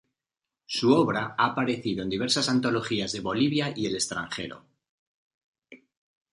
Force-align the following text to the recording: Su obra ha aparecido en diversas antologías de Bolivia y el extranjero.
Su 0.65 0.93
obra 0.95 1.35
ha 1.37 1.51
aparecido 1.51 2.01
en 2.01 2.09
diversas 2.09 2.49
antologías 2.49 3.11
de 3.11 3.19
Bolivia 3.19 3.71
y 3.77 3.85
el 3.85 3.93
extranjero. 3.93 4.65